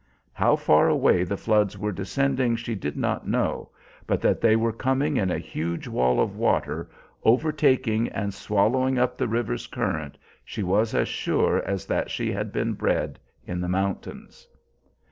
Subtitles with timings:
[0.33, 3.69] How far away the floods were descending she did not know;
[4.07, 6.89] but that they were coming in a huge wall of water,
[7.23, 12.51] overtaking and swallowing up the river's current, she was as sure as that she had
[12.51, 14.47] been bred in the mountains.